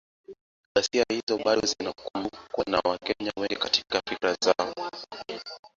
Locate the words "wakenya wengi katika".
2.85-4.01